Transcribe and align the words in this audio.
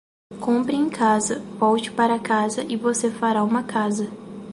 Compre 0.39 0.75
em 0.75 0.89
casa, 0.89 1.41
volte 1.59 1.91
para 1.91 2.17
casa 2.17 2.63
e 2.67 2.75
você 2.75 3.11
fará 3.11 3.43
uma 3.43 3.61
casa. 3.63 4.09